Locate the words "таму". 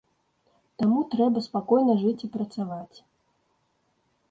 0.81-1.03